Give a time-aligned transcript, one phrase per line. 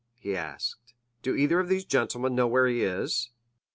[0.17, 3.29] he asked; "do either of these gentlemen know where he is?"